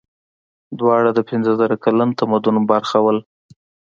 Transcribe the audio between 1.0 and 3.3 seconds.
د پنځه زره کلن تمدن برخه وو.